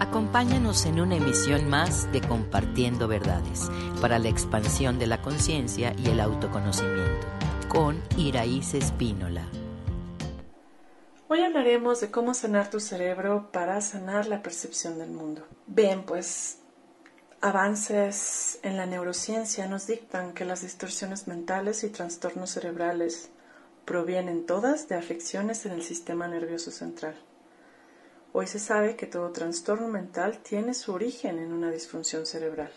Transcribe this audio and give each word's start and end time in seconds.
Acompáñanos 0.00 0.86
en 0.86 0.98
una 0.98 1.16
emisión 1.16 1.68
más 1.68 2.10
de 2.10 2.22
Compartiendo 2.22 3.06
Verdades 3.06 3.70
para 4.00 4.18
la 4.18 4.30
expansión 4.30 4.98
de 4.98 5.06
la 5.06 5.20
conciencia 5.20 5.94
y 5.98 6.08
el 6.08 6.20
autoconocimiento 6.20 7.26
con 7.68 8.02
Iraíz 8.16 8.72
Espínola. 8.72 9.46
Hoy 11.28 11.42
hablaremos 11.42 12.00
de 12.00 12.10
cómo 12.10 12.32
sanar 12.32 12.70
tu 12.70 12.80
cerebro 12.80 13.50
para 13.52 13.82
sanar 13.82 14.26
la 14.26 14.42
percepción 14.42 14.98
del 14.98 15.10
mundo. 15.10 15.46
Bien, 15.66 16.02
pues 16.04 16.60
avances 17.42 18.58
en 18.62 18.78
la 18.78 18.86
neurociencia 18.86 19.68
nos 19.68 19.86
dictan 19.86 20.32
que 20.32 20.46
las 20.46 20.62
distorsiones 20.62 21.28
mentales 21.28 21.84
y 21.84 21.90
trastornos 21.90 22.48
cerebrales 22.48 23.28
provienen 23.84 24.46
todas 24.46 24.88
de 24.88 24.94
afecciones 24.94 25.66
en 25.66 25.72
el 25.72 25.82
sistema 25.82 26.26
nervioso 26.26 26.70
central. 26.70 27.16
Hoy 28.32 28.46
se 28.46 28.60
sabe 28.60 28.94
que 28.94 29.06
todo 29.06 29.32
trastorno 29.32 29.88
mental 29.88 30.38
tiene 30.38 30.72
su 30.74 30.92
origen 30.92 31.40
en 31.40 31.52
una 31.52 31.72
disfunción 31.72 32.26
cerebral. 32.26 32.70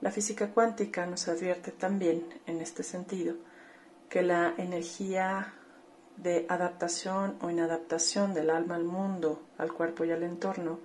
La 0.00 0.12
física 0.12 0.52
cuántica 0.52 1.04
nos 1.04 1.26
advierte 1.26 1.72
también, 1.72 2.24
en 2.46 2.60
este 2.60 2.84
sentido, 2.84 3.34
que 4.08 4.22
la 4.22 4.54
energía 4.58 5.54
de 6.16 6.46
adaptación 6.48 7.36
o 7.40 7.50
inadaptación 7.50 8.34
del 8.34 8.50
alma 8.50 8.76
al 8.76 8.84
mundo, 8.84 9.42
al 9.58 9.72
cuerpo 9.72 10.04
y 10.04 10.12
al 10.12 10.22
entorno, 10.22 10.78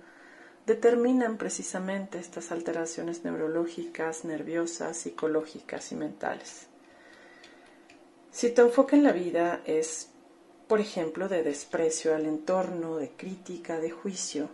determinan 0.66 1.36
precisamente 1.36 2.18
estas 2.18 2.50
alteraciones 2.50 3.24
neurológicas, 3.24 4.24
nerviosas, 4.24 4.96
psicológicas 4.96 5.92
y 5.92 5.94
mentales. 5.94 6.66
Si 8.32 8.50
tu 8.50 8.62
enfoque 8.62 8.96
en 8.96 9.04
la 9.04 9.12
vida 9.12 9.60
es, 9.64 10.10
por 10.68 10.80
ejemplo, 10.80 11.28
de 11.28 11.42
desprecio 11.42 12.14
al 12.14 12.26
entorno, 12.26 12.96
de 12.96 13.10
crítica, 13.10 13.80
de 13.80 13.90
juicio, 13.90 14.50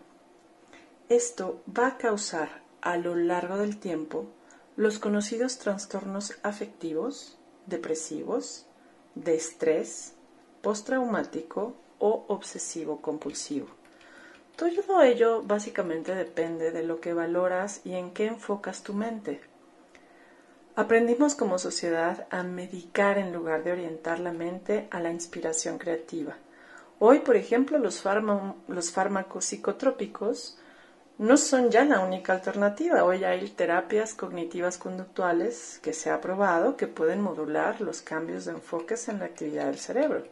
esto 1.08 1.60
va 1.68 1.88
a 1.88 1.98
causar 1.98 2.62
a 2.80 2.96
lo 2.96 3.14
largo 3.14 3.58
del 3.58 3.78
tiempo 3.78 4.26
los 4.76 4.98
conocidos 4.98 5.58
trastornos 5.58 6.34
afectivos, 6.42 7.36
depresivos, 7.66 8.66
de 9.14 9.34
estrés, 9.34 10.14
postraumático 10.62 11.74
o 11.98 12.24
obsesivo 12.28 13.00
compulsivo. 13.00 13.66
Todo 14.56 15.02
ello 15.02 15.42
básicamente 15.42 16.14
depende 16.14 16.70
de 16.70 16.84
lo 16.84 17.00
que 17.00 17.12
valoras 17.12 17.80
y 17.84 17.94
en 17.94 18.12
qué 18.12 18.26
enfocas 18.26 18.82
tu 18.82 18.94
mente. 18.94 19.40
Aprendimos 20.76 21.36
como 21.36 21.60
sociedad 21.60 22.26
a 22.30 22.42
medicar 22.42 23.16
en 23.16 23.32
lugar 23.32 23.62
de 23.62 23.70
orientar 23.70 24.18
la 24.18 24.32
mente 24.32 24.88
a 24.90 24.98
la 24.98 25.12
inspiración 25.12 25.78
creativa. 25.78 26.34
Hoy, 26.98 27.20
por 27.20 27.36
ejemplo, 27.36 27.78
los, 27.78 28.00
fármacos 28.00 29.44
psicotrópicos 29.44 30.58
no 31.16 31.36
son 31.36 31.70
ya 31.70 31.84
la 31.84 32.00
única 32.00 32.32
alternativa. 32.32 33.04
Hoy 33.04 33.22
hay 33.22 33.48
terapias 33.50 34.14
cognitivas 34.14 34.76
conductuales 34.76 35.78
que 35.80 35.92
se 35.92 36.10
ha 36.10 36.20
probado 36.20 36.76
que 36.76 36.88
pueden 36.88 37.20
modular 37.20 37.80
los 37.80 38.02
cambios 38.02 38.44
de 38.44 38.52
enfoques 38.52 39.08
en 39.08 39.20
la 39.20 39.26
actividad 39.26 39.66
del 39.66 39.78
cerebro. 39.78 40.24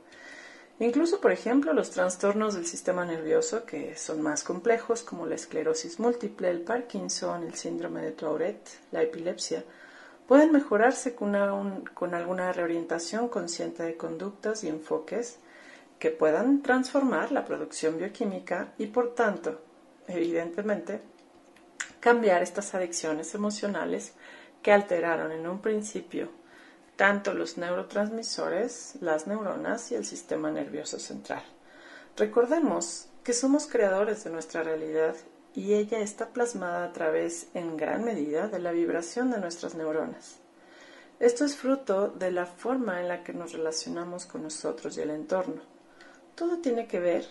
Incluso, 0.80 1.20
por 1.20 1.30
ejemplo, 1.30 1.72
los 1.72 1.90
trastornos 1.90 2.54
del 2.54 2.66
sistema 2.66 3.04
nervioso, 3.04 3.64
que 3.64 3.96
son 3.96 4.20
más 4.20 4.42
complejos, 4.42 5.04
como 5.04 5.24
la 5.24 5.36
esclerosis 5.36 6.00
múltiple, 6.00 6.50
el 6.50 6.62
Parkinson, 6.62 7.44
el 7.44 7.54
síndrome 7.54 8.02
de 8.02 8.10
Tourette, 8.10 8.80
la 8.90 9.02
epilepsia, 9.02 9.62
pueden 10.26 10.52
mejorarse 10.52 11.14
con, 11.14 11.84
con 11.94 12.14
alguna 12.14 12.52
reorientación 12.52 13.28
consciente 13.28 13.82
de 13.82 13.96
conductas 13.96 14.64
y 14.64 14.68
enfoques 14.68 15.38
que 15.98 16.10
puedan 16.10 16.62
transformar 16.62 17.32
la 17.32 17.44
producción 17.44 17.98
bioquímica 17.98 18.72
y, 18.78 18.86
por 18.86 19.14
tanto, 19.14 19.60
evidentemente, 20.08 21.00
cambiar 22.00 22.42
estas 22.42 22.74
adicciones 22.74 23.34
emocionales 23.34 24.12
que 24.62 24.72
alteraron 24.72 25.32
en 25.32 25.46
un 25.46 25.60
principio 25.60 26.30
tanto 26.96 27.34
los 27.34 27.56
neurotransmisores, 27.58 28.98
las 29.00 29.26
neuronas 29.26 29.90
y 29.92 29.94
el 29.94 30.04
sistema 30.04 30.50
nervioso 30.50 30.98
central. 30.98 31.42
Recordemos 32.16 33.08
que 33.24 33.32
somos 33.32 33.66
creadores 33.66 34.24
de 34.24 34.30
nuestra 34.30 34.62
realidad 34.62 35.16
y 35.54 35.74
ella 35.74 36.00
está 36.00 36.28
plasmada 36.28 36.84
a 36.84 36.92
través, 36.92 37.48
en 37.54 37.76
gran 37.76 38.04
medida, 38.04 38.48
de 38.48 38.58
la 38.58 38.72
vibración 38.72 39.30
de 39.30 39.38
nuestras 39.38 39.74
neuronas. 39.74 40.40
Esto 41.20 41.44
es 41.44 41.56
fruto 41.56 42.08
de 42.08 42.30
la 42.30 42.46
forma 42.46 43.00
en 43.00 43.08
la 43.08 43.22
que 43.22 43.32
nos 43.32 43.52
relacionamos 43.52 44.26
con 44.26 44.42
nosotros 44.42 44.96
y 44.96 45.02
el 45.02 45.10
entorno. 45.10 45.62
Todo 46.34 46.58
tiene 46.58 46.86
que 46.86 46.98
ver 46.98 47.26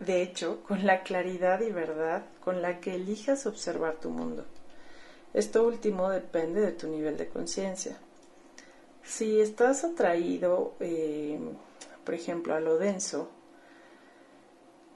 de 0.00 0.22
hecho, 0.22 0.62
con 0.62 0.86
la 0.86 1.02
claridad 1.02 1.60
y 1.60 1.72
verdad 1.72 2.24
con 2.44 2.62
la 2.62 2.80
que 2.80 2.94
elijas 2.94 3.46
observar 3.46 3.96
tu 3.96 4.10
mundo. 4.10 4.44
Esto 5.34 5.66
último 5.66 6.08
depende 6.08 6.60
de 6.60 6.72
tu 6.72 6.88
nivel 6.88 7.16
de 7.16 7.28
conciencia. 7.28 7.98
Si 9.02 9.40
estás 9.40 9.84
atraído, 9.84 10.74
eh, 10.80 11.38
por 12.04 12.14
ejemplo, 12.14 12.54
a 12.54 12.60
lo 12.60 12.78
denso, 12.78 13.30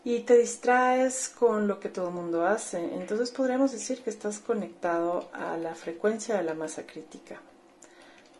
y 0.04 0.20
te 0.20 0.36
distraes 0.36 1.28
con 1.28 1.68
lo 1.68 1.78
que 1.78 1.88
todo 1.88 2.08
el 2.08 2.14
mundo 2.14 2.44
hace, 2.44 2.78
entonces 2.94 3.30
podríamos 3.30 3.72
decir 3.72 4.02
que 4.02 4.10
estás 4.10 4.40
conectado 4.40 5.28
a 5.32 5.56
la 5.56 5.74
frecuencia 5.74 6.36
de 6.36 6.42
la 6.42 6.54
masa 6.54 6.86
crítica. 6.86 7.40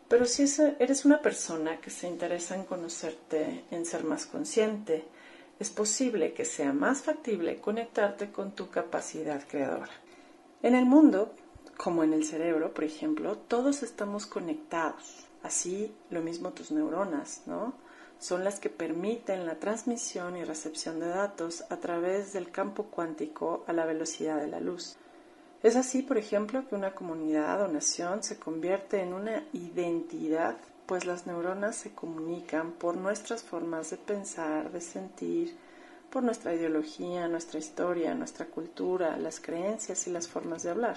Pero 0.09 0.25
si 0.25 0.45
eres 0.79 1.05
una 1.05 1.21
persona 1.21 1.79
que 1.79 1.89
se 1.89 2.07
interesa 2.07 2.55
en 2.55 2.65
conocerte, 2.65 3.63
en 3.71 3.85
ser 3.85 4.03
más 4.03 4.25
consciente, 4.25 5.05
es 5.59 5.69
posible 5.69 6.33
que 6.33 6.45
sea 6.45 6.73
más 6.73 7.01
factible 7.01 7.59
conectarte 7.59 8.31
con 8.31 8.51
tu 8.51 8.69
capacidad 8.69 9.41
creadora. 9.47 9.93
En 10.61 10.75
el 10.75 10.85
mundo, 10.85 11.33
como 11.77 12.03
en 12.03 12.13
el 12.13 12.25
cerebro, 12.25 12.73
por 12.73 12.83
ejemplo, 12.83 13.37
todos 13.37 13.83
estamos 13.83 14.25
conectados. 14.25 15.25
Así, 15.41 15.93
lo 16.09 16.21
mismo 16.21 16.51
tus 16.51 16.71
neuronas, 16.71 17.41
¿no? 17.45 17.73
Son 18.23 18.45
las 18.45 18.61
que 18.61 18.69
permiten 18.69 19.45
la 19.45 19.55
transmisión 19.55 20.37
y 20.37 20.45
recepción 20.45 21.01
de 21.01 21.09
datos 21.09 21.65
a 21.69 21.75
través 21.75 22.31
del 22.31 22.51
campo 22.51 22.85
cuántico 22.85 23.65
a 23.67 23.73
la 23.73 23.85
velocidad 23.85 24.39
de 24.39 24.47
la 24.47 24.61
luz. 24.61 24.95
Es 25.61 25.75
así, 25.75 26.03
por 26.03 26.17
ejemplo, 26.17 26.65
que 26.65 26.75
una 26.75 26.95
comunidad 26.95 27.61
o 27.61 27.67
nación 27.67 28.23
se 28.23 28.39
convierte 28.39 29.01
en 29.01 29.11
una 29.11 29.43
identidad 29.51 30.55
pues 30.85 31.05
las 31.05 31.27
neuronas 31.27 31.75
se 31.75 31.93
comunican 31.93 32.71
por 32.71 32.95
nuestras 32.95 33.43
formas 33.43 33.89
de 33.89 33.97
pensar, 33.97 34.71
de 34.71 34.79
sentir, 34.79 35.57
por 36.09 36.23
nuestra 36.23 36.53
ideología, 36.53 37.27
nuestra 37.27 37.59
historia, 37.59 38.15
nuestra 38.15 38.45
cultura, 38.45 39.17
las 39.17 39.41
creencias 39.41 40.07
y 40.07 40.11
las 40.11 40.29
formas 40.29 40.63
de 40.63 40.69
hablar. 40.69 40.95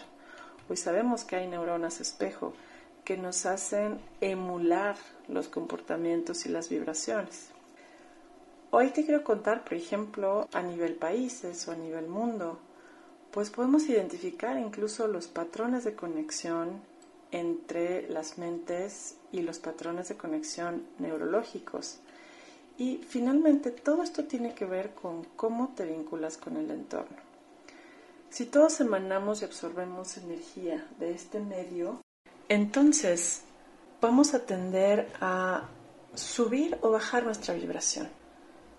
Hoy 0.69 0.77
sabemos 0.77 1.25
que 1.25 1.35
hay 1.35 1.49
neuronas 1.49 2.01
espejo 2.01 2.53
que 3.07 3.17
nos 3.17 3.47
hacen 3.47 4.01
emular 4.21 4.97
los 5.29 5.47
comportamientos 5.47 6.45
y 6.45 6.49
las 6.49 6.69
vibraciones. 6.69 7.51
Hoy 8.73 8.91
te 8.91 9.05
quiero 9.05 9.23
contar, 9.23 9.63
por 9.63 9.75
ejemplo, 9.75 10.49
a 10.53 10.61
nivel 10.61 10.97
países 10.97 11.69
o 11.69 11.73
a 11.73 11.77
nivel 11.77 12.09
mundo, 12.09 12.59
pues 13.31 13.51
podemos 13.51 13.89
identificar 13.89 14.59
incluso 14.59 15.07
los 15.07 15.29
patrones 15.29 15.85
de 15.85 15.95
conexión 15.95 16.81
entre 17.31 18.09
las 18.09 18.39
mentes 18.39 19.15
y 19.31 19.43
los 19.43 19.61
patrones 19.61 20.09
de 20.09 20.17
conexión 20.17 20.83
neurológicos. 20.99 22.01
Y 22.77 23.05
finalmente 23.09 23.71
todo 23.71 24.03
esto 24.03 24.25
tiene 24.25 24.53
que 24.53 24.65
ver 24.65 24.95
con 24.95 25.23
cómo 25.37 25.73
te 25.77 25.87
vinculas 25.87 26.39
con 26.39 26.57
el 26.57 26.73
entorno. 26.73 27.19
Si 28.31 28.47
todos 28.47 28.81
emanamos 28.81 29.43
y 29.43 29.45
absorbemos 29.45 30.17
energía 30.17 30.85
de 30.99 31.13
este 31.13 31.39
medio, 31.39 32.03
entonces 32.49 33.43
vamos 34.01 34.35
a 34.35 34.41
tender 34.47 35.11
a 35.21 35.69
subir 36.15 36.79
o 36.83 36.91
bajar 36.91 37.25
nuestra 37.25 37.55
vibración. 37.55 38.09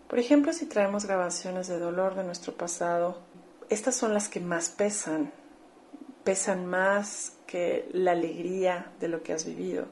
Por 0.08 0.20
ejemplo, 0.20 0.54
si 0.54 0.66
traemos 0.66 1.06
grabaciones 1.06 1.68
de 1.68 1.80
dolor 1.80 2.16
de 2.16 2.24
nuestro 2.24 2.56
pasado, 2.56 3.18
estas 3.70 3.96
son 3.96 4.14
las 4.14 4.30
que 4.30 4.40
más 4.40 4.70
pesan, 4.70 5.32
pesan 6.24 6.66
más 6.66 7.34
que 7.46 7.90
la 7.92 8.12
alegría 8.12 8.94
de 9.00 9.10
lo 9.10 9.22
que 9.22 9.34
has 9.34 9.46
vivido. 9.46 9.86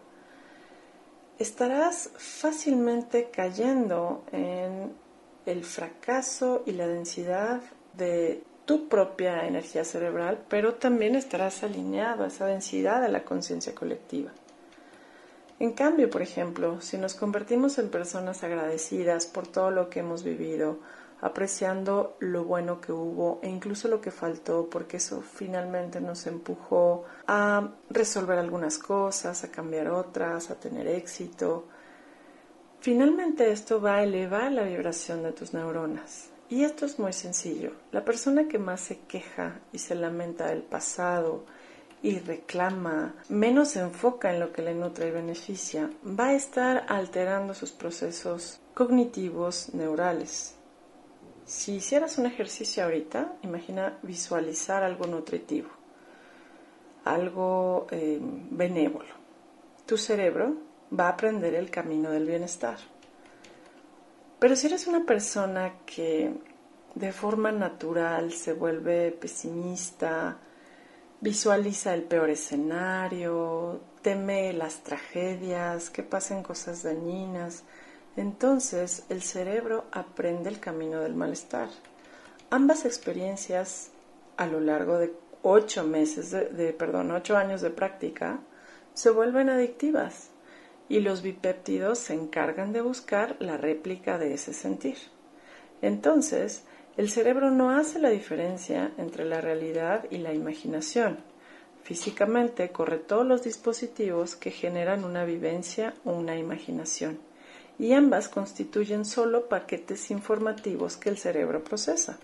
Estarás 1.38 2.12
fácilmente 2.18 3.30
cayendo 3.30 4.24
en 4.32 4.94
el 5.46 5.66
fracaso 5.66 6.64
y 6.66 6.72
la 6.72 6.88
densidad 6.88 7.62
de 7.94 8.42
tu 8.66 8.88
propia 8.90 9.48
energía 9.48 9.84
cerebral, 9.86 10.44
pero 10.50 10.76
también 10.76 11.16
estarás 11.16 11.64
alineado 11.64 12.24
a 12.24 12.28
esa 12.28 12.48
densidad 12.48 13.02
de 13.02 13.10
la 13.10 13.24
conciencia 13.24 13.76
colectiva. 13.76 14.32
En 15.60 15.72
cambio, 15.72 16.10
por 16.10 16.22
ejemplo, 16.22 16.82
si 16.82 16.98
nos 16.98 17.14
convertimos 17.14 17.78
en 17.78 17.90
personas 17.90 18.44
agradecidas 18.44 19.26
por 19.26 19.48
todo 19.48 19.72
lo 19.72 19.90
que 19.90 20.02
hemos 20.02 20.24
vivido, 20.24 20.80
apreciando 21.22 22.18
lo 22.20 22.44
bueno 22.44 22.82
que 22.82 22.92
hubo 22.92 23.40
e 23.42 23.50
incluso 23.50 23.88
lo 23.88 24.02
que 24.02 24.12
faltó, 24.12 24.68
porque 24.70 24.98
eso 24.98 25.22
finalmente 25.22 26.02
nos 26.02 26.28
empujó 26.28 27.06
a 27.28 27.70
resolver 27.90 28.38
algunas 28.38 28.78
cosas, 28.78 29.44
a 29.44 29.52
cambiar 29.52 29.88
otras, 29.88 30.52
a 30.52 30.60
tener 30.60 30.88
éxito. 30.88 31.68
Finalmente 32.82 33.50
esto 33.50 33.80
va 33.80 33.96
a 33.96 34.04
elevar 34.04 34.52
la 34.52 34.64
vibración 34.64 35.24
de 35.24 35.32
tus 35.32 35.54
neuronas 35.54 36.35
Y 36.50 36.64
esto 36.64 36.86
es 36.86 37.00
muy 37.00 37.12
sencillo. 37.12 37.72
La 37.92 38.06
persona 38.06 38.48
que 38.48 38.60
más 38.60 38.82
se 38.82 39.00
queja 39.00 39.60
y 39.74 39.80
se 39.80 39.96
lamenta 39.96 40.48
del 40.48 40.62
pasado 40.62 41.44
y 42.04 42.20
reclama, 42.20 43.16
menos 43.30 43.70
se 43.70 43.80
enfoca 43.80 44.32
en 44.32 44.40
lo 44.40 44.54
que 44.54 44.62
le 44.62 44.76
nutre 44.76 45.08
y 45.08 45.12
beneficia, 45.12 45.90
va 46.08 46.28
a 46.28 46.34
estar 46.36 46.86
alterando 46.88 47.56
sus 47.56 47.72
procesos 47.72 48.60
cognitivos 48.76 49.74
neurales. 49.74 50.56
Si 51.46 51.76
hicieras 51.76 52.20
un 52.20 52.28
ejercicio 52.28 52.84
ahorita, 52.84 53.34
imagina 53.42 53.98
visualizar 54.04 54.84
algo 54.84 55.08
nutritivo, 55.08 55.70
algo 57.06 57.88
eh, 57.90 58.20
benévolo. 58.22 59.14
Tu 59.88 59.98
cerebro 59.98 60.58
va 60.98 61.08
a 61.08 61.14
aprender 61.14 61.56
el 61.56 61.72
camino 61.72 62.12
del 62.12 62.28
bienestar. 62.28 62.78
Pero 64.40 64.56
si 64.56 64.68
eres 64.68 64.88
una 64.88 65.06
persona 65.06 65.80
que 65.86 66.34
de 66.94 67.12
forma 67.12 67.52
natural 67.52 68.32
se 68.34 68.54
vuelve 68.54 69.12
pesimista, 69.12 70.38
visualiza 71.22 71.94
el 71.94 72.04
peor 72.04 72.30
escenario, 72.30 73.82
teme 74.02 74.54
las 74.54 74.84
tragedias, 74.84 75.90
que 75.90 76.04
pasen 76.04 76.44
cosas 76.44 76.84
dañinas, 76.84 77.64
entonces 78.18 79.06
el 79.10 79.22
cerebro 79.22 79.86
aprende 79.92 80.50
el 80.50 80.60
camino 80.60 81.00
del 81.02 81.16
malestar. 81.16 81.70
Ambas 82.50 82.86
experiencias 82.86 83.92
a 84.38 84.46
lo 84.48 84.60
largo 84.60 84.98
de 84.98 85.14
ocho 85.42 85.84
meses 85.84 86.32
de, 86.32 86.74
perdón, 86.74 87.12
ocho 87.12 87.38
años 87.38 87.62
de 87.62 87.70
práctica 87.70 88.40
se 88.94 89.10
vuelven 89.10 89.50
adictivas 89.50 90.30
y 90.90 91.00
los 91.00 91.22
bipéptidos 91.22 92.00
se 92.00 92.14
encargan 92.14 92.74
de 92.74 92.82
buscar 92.82 93.36
la 93.40 93.58
réplica 93.58 94.18
de 94.18 94.34
ese 94.34 94.54
sentir. 94.54 94.98
Entonces, 95.82 96.64
el 96.98 97.10
cerebro 97.10 97.52
no 97.52 97.72
hace 97.72 98.00
la 98.00 98.10
diferencia 98.10 98.92
entre 98.98 99.26
la 99.26 99.42
realidad 99.42 100.06
y 100.10 100.18
la 100.18 100.34
imaginación. 100.34 101.18
Físicamente 101.84 102.70
corre 102.70 102.98
todos 102.98 103.26
los 103.26 103.44
dispositivos 103.44 104.36
que 104.36 104.52
generan 104.52 105.04
una 105.04 105.26
vivencia 105.26 105.94
o 106.04 106.14
una 106.14 106.38
imaginación, 106.38 107.20
y 107.78 107.94
ambas 107.94 108.30
constituyen 108.30 109.06
solo 109.06 109.50
paquetes 109.50 110.10
informativos 110.10 110.98
que 110.98 111.10
el 111.10 111.18
cerebro 111.18 111.64
procesa. 111.64 112.18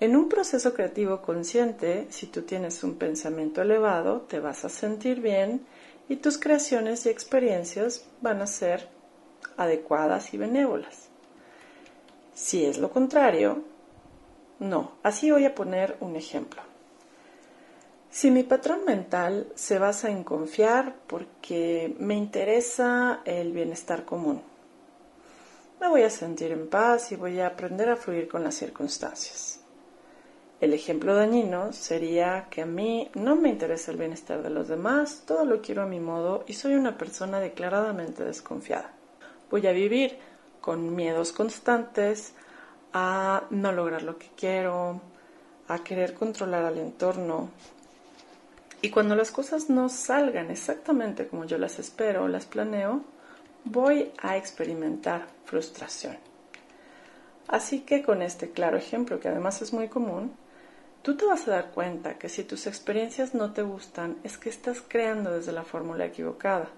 En 0.00 0.16
un 0.16 0.28
proceso 0.28 0.74
creativo 0.74 1.22
consciente, 1.22 2.06
si 2.10 2.26
tú 2.26 2.42
tienes 2.42 2.84
un 2.84 2.96
pensamiento 2.96 3.62
elevado, 3.62 4.20
te 4.22 4.40
vas 4.40 4.64
a 4.64 4.68
sentir 4.68 5.20
bien 5.20 5.62
y 6.08 6.16
tus 6.16 6.38
creaciones 6.38 7.06
y 7.06 7.08
experiencias 7.08 8.04
van 8.20 8.42
a 8.42 8.46
ser 8.46 8.88
adecuadas 9.56 10.34
y 10.34 10.38
benévolas. 10.38 11.08
Si 12.34 12.64
es 12.64 12.78
lo 12.78 12.90
contrario, 12.90 13.62
no. 14.58 14.92
Así 15.02 15.30
voy 15.30 15.44
a 15.44 15.54
poner 15.54 15.96
un 16.00 16.16
ejemplo. 16.16 16.62
Si 18.10 18.30
mi 18.30 18.44
patrón 18.44 18.84
mental 18.84 19.48
se 19.54 19.78
basa 19.78 20.10
en 20.10 20.22
confiar 20.22 20.94
porque 21.06 21.96
me 21.98 22.14
interesa 22.14 23.22
el 23.24 23.52
bienestar 23.52 24.04
común, 24.04 24.40
me 25.80 25.88
voy 25.88 26.02
a 26.02 26.10
sentir 26.10 26.52
en 26.52 26.68
paz 26.68 27.10
y 27.12 27.16
voy 27.16 27.40
a 27.40 27.48
aprender 27.48 27.90
a 27.90 27.96
fluir 27.96 28.28
con 28.28 28.44
las 28.44 28.54
circunstancias. 28.54 29.63
El 30.64 30.72
ejemplo 30.72 31.14
dañino 31.14 31.74
sería 31.74 32.46
que 32.48 32.62
a 32.62 32.66
mí 32.66 33.10
no 33.12 33.36
me 33.36 33.50
interesa 33.50 33.90
el 33.90 33.98
bienestar 33.98 34.42
de 34.42 34.48
los 34.48 34.66
demás, 34.66 35.24
todo 35.26 35.44
lo 35.44 35.60
quiero 35.60 35.82
a 35.82 35.86
mi 35.86 36.00
modo 36.00 36.42
y 36.46 36.54
soy 36.54 36.72
una 36.72 36.96
persona 36.96 37.38
declaradamente 37.38 38.24
desconfiada. 38.24 38.90
Voy 39.50 39.66
a 39.66 39.72
vivir 39.72 40.16
con 40.62 40.96
miedos 40.96 41.32
constantes 41.32 42.32
a 42.94 43.42
no 43.50 43.72
lograr 43.72 44.04
lo 44.04 44.16
que 44.16 44.30
quiero, 44.38 45.02
a 45.68 45.84
querer 45.84 46.14
controlar 46.14 46.64
al 46.64 46.78
entorno. 46.78 47.50
Y 48.80 48.88
cuando 48.88 49.16
las 49.16 49.30
cosas 49.30 49.68
no 49.68 49.90
salgan 49.90 50.50
exactamente 50.50 51.28
como 51.28 51.44
yo 51.44 51.58
las 51.58 51.78
espero 51.78 52.24
o 52.24 52.28
las 52.28 52.46
planeo, 52.46 53.02
voy 53.64 54.12
a 54.16 54.38
experimentar 54.38 55.26
frustración. 55.44 56.16
Así 57.48 57.80
que 57.80 58.02
con 58.02 58.22
este 58.22 58.50
claro 58.50 58.78
ejemplo, 58.78 59.20
que 59.20 59.28
además 59.28 59.60
es 59.60 59.74
muy 59.74 59.88
común, 59.88 60.32
tú 61.04 61.18
te 61.18 61.26
vas 61.26 61.46
a 61.46 61.50
dar 61.50 61.70
cuenta 61.72 62.16
que 62.18 62.30
si 62.30 62.44
tus 62.44 62.66
experiencias 62.66 63.34
no 63.34 63.52
te 63.52 63.60
gustan 63.60 64.16
es 64.24 64.38
que 64.38 64.48
estás 64.48 64.80
creando 64.80 65.32
desde 65.32 65.52
la 65.52 65.62
fórmula 65.62 66.06
equivocada. 66.06 66.70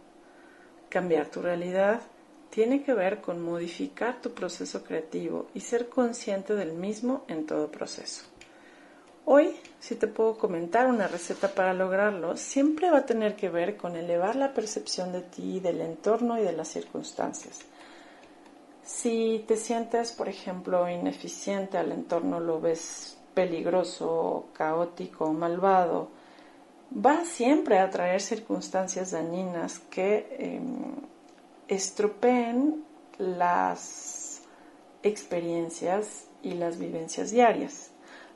Cambiar 0.88 1.28
tu 1.28 1.42
realidad 1.42 2.00
tiene 2.50 2.82
que 2.82 2.92
ver 2.92 3.20
con 3.20 3.40
modificar 3.40 4.20
tu 4.20 4.32
proceso 4.32 4.82
creativo 4.82 5.46
y 5.54 5.60
ser 5.60 5.88
consciente 5.88 6.56
del 6.56 6.72
mismo 6.72 7.24
en 7.28 7.46
todo 7.46 7.70
proceso. 7.70 8.24
Hoy, 9.26 9.54
si 9.78 9.94
te 9.94 10.08
puedo 10.08 10.36
comentar 10.36 10.88
una 10.88 11.06
receta 11.06 11.54
para 11.54 11.72
lograrlo, 11.72 12.36
siempre 12.36 12.90
va 12.90 12.98
a 12.98 13.06
tener 13.06 13.36
que 13.36 13.48
ver 13.48 13.76
con 13.76 13.94
elevar 13.94 14.34
la 14.34 14.52
percepción 14.52 15.12
de 15.12 15.22
ti, 15.22 15.60
del 15.60 15.80
entorno 15.80 16.36
y 16.36 16.42
de 16.42 16.52
las 16.52 16.66
circunstancias. 16.66 17.60
Si 18.82 19.44
te 19.46 19.56
sientes, 19.56 20.10
por 20.10 20.28
ejemplo, 20.28 20.88
ineficiente 20.88 21.78
al 21.78 21.92
entorno, 21.92 22.40
lo 22.40 22.60
ves 22.60 23.15
peligroso, 23.36 24.46
caótico, 24.54 25.30
malvado, 25.34 26.08
va 26.90 27.26
siempre 27.26 27.78
a 27.78 27.90
traer 27.90 28.22
circunstancias 28.22 29.10
dañinas 29.10 29.78
que 29.78 30.26
em, 30.38 30.94
estropeen 31.68 32.82
las 33.18 34.40
experiencias 35.02 36.28
y 36.42 36.54
las 36.54 36.78
vivencias 36.78 37.30
diarias. 37.30 37.90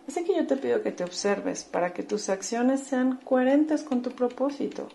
Así 0.06 0.23
que 0.25 0.37
yo 0.37 0.47
te 0.47 0.58
pido 0.58 0.82
que 0.82 0.93
te 0.93 1.05
observes 1.05 1.64
para 1.64 1.94
que 1.94 2.02
tus 2.02 2.29
acciones 2.29 2.81
sean 2.81 3.17
coherentes 3.25 3.82
con 3.82 4.02
tu 4.02 4.11
propósito. 4.11 4.88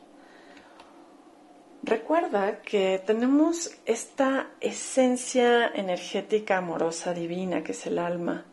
Recuerda 1.82 2.62
que 2.62 3.02
tenemos 3.04 3.72
esta 3.88 4.52
esencia 4.60 5.66
energética 5.68 6.58
amorosa 6.58 7.12
divina 7.16 7.64
que 7.64 7.72
es 7.72 7.88
el 7.88 7.98
alma. 7.98 8.46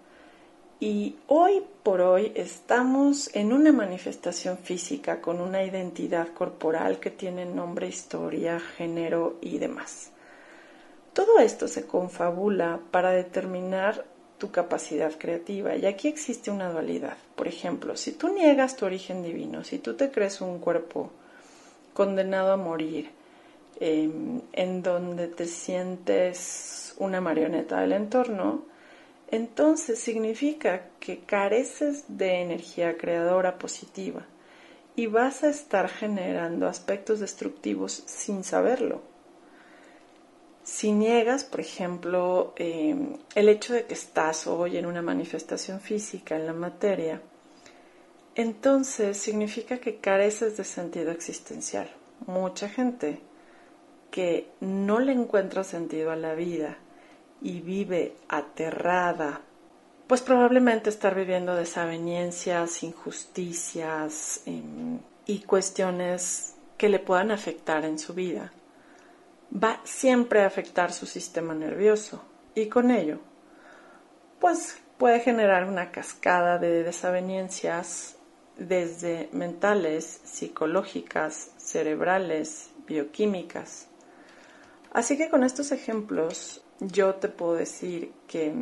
Y 0.82 1.14
hoy 1.29 1.62
por 1.84 2.00
hoy 2.00 2.32
estamos 2.34 3.31
en 3.37 3.52
una 3.52 3.70
manifestación 3.70 4.58
física 4.58 5.20
con 5.20 5.40
una 5.40 5.62
identidad 5.62 6.34
corporal 6.34 6.99
que 6.99 7.12
tiene 7.12 7.46
nombre, 7.46 7.87
historia, 7.87 8.58
género 8.58 9.37
y 9.40 9.58
demás. 9.58 10.11
Todo 11.12 11.38
esto 11.38 11.69
se 11.69 11.87
confabula 11.87 12.81
para 12.90 13.12
determinar 13.12 14.05
tu 14.38 14.50
capacidad 14.50 15.12
creativa 15.17 15.76
y 15.76 15.87
aquí 15.87 16.08
existe 16.08 16.50
una 16.50 16.73
dualidad. 16.73 17.17
Por 17.37 17.46
ejemplo, 17.46 17.96
si 17.96 18.11
tú 18.11 18.34
niegas 18.34 18.75
tu 18.75 18.84
origen 18.84 19.22
divino, 19.22 19.62
si 19.62 19.79
tú 19.79 19.94
te 19.94 20.10
crees 20.10 20.41
un 20.41 20.58
cuerpo 20.58 21.12
condenado 21.94 22.51
a 22.51 22.56
morir, 22.56 23.08
em, 23.79 24.41
en 24.53 24.82
donde 24.82 25.29
te 25.29 25.46
sientes 25.46 26.96
una 26.98 27.20
marioneta 27.20 27.82
del 27.82 27.93
entorno, 27.93 28.71
entonces 29.32 29.98
significa 29.98 30.91
que 31.01 31.20
careces 31.20 32.05
de 32.06 32.43
energía 32.43 32.98
creadora 32.98 33.58
positiva 33.58 34.27
y 34.94 35.06
vas 35.06 35.43
a 35.43 35.48
estar 35.48 35.89
generando 35.89 36.69
aspectos 36.69 37.19
destructivos 37.19 38.05
sin 38.05 38.44
saberlo. 38.44 39.01
Si 40.65 40.93
niegas, 40.93 41.44
por 41.44 41.60
ejemplo, 41.60 42.53
em, 42.56 43.17
el 43.34 43.48
hecho 43.48 43.72
de 43.72 43.86
que 43.86 43.94
estás 43.94 44.46
hoy 44.46 44.77
en 44.77 44.84
una 44.84 45.01
manifestación 45.01 45.81
física 45.81 46.36
en 46.36 46.46
la 46.46 46.53
materia, 46.53 47.22
entonces 48.34 49.17
significa 49.17 49.79
que 49.79 49.96
careces 49.96 50.58
de 50.58 50.65
sentido 50.65 51.10
existencial. 51.10 51.91
Mucha 52.27 52.69
gente 52.69 53.20
que 54.10 54.51
no 54.60 55.01
le 55.01 55.12
encuentra 55.12 55.65
sentido 55.65 56.10
a 56.10 56.17
la 56.17 56.34
vida 56.34 56.77
y 57.43 57.61
vive 57.61 58.17
aterrada, 58.29 59.41
pues 60.06 60.20
probablemente 60.20 60.91
estar 60.91 61.15
viviendo 61.15 61.55
desavenencias, 61.55 62.82
injusticias 62.82 64.43
em, 64.46 65.01
y 65.27 65.41
cuestiones 65.41 66.55
que 66.77 66.89
le 66.89 66.99
puedan 66.99 67.31
afectar 67.31 67.84
en 67.84 67.99
su 67.99 68.15
vida, 68.15 68.53
va 69.53 69.81
siempre 69.84 70.43
a 70.43 70.46
afectar 70.46 70.93
su 70.93 71.06
sistema 71.06 71.55
nervioso 71.55 72.25
y 72.55 72.67
con 72.67 72.91
ello, 72.91 73.19
pues 74.41 74.79
puede 74.99 75.20
generar 75.20 75.65
una 75.65 75.91
cascada 75.91 76.58
de 76.58 76.82
desavenencias 76.82 78.17
desde 78.56 79.29
mentales, 79.32 80.20
psicológicas, 80.25 81.51
cerebrales, 81.56 82.70
bioquímicas. 82.87 83.89
Así 84.93 85.17
que 85.17 85.31
con 85.31 85.43
estos 85.43 85.72
ejemplos 85.72 86.62
yo 86.89 87.15
te 87.15 87.29
puedo 87.29 87.55
decir 87.55 88.12
que 88.27 88.53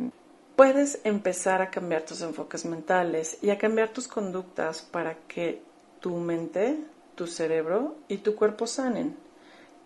puedes 0.55 0.99
empezar 1.03 1.61
a 1.61 1.71
cambiar 1.71 2.03
tus 2.03 2.21
enfoques 2.21 2.65
mentales 2.65 3.37
y 3.41 3.49
a 3.49 3.57
cambiar 3.57 3.89
tus 3.89 4.07
conductas 4.07 4.83
para 4.83 5.15
que 5.27 5.61
tu 5.99 6.17
mente, 6.17 6.77
tu 7.15 7.25
cerebro 7.25 7.95
y 8.07 8.17
tu 8.17 8.35
cuerpo 8.35 8.67
sanen. 8.67 9.15